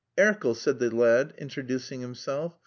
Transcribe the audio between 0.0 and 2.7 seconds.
"Erkel," said the lad, introducing himself.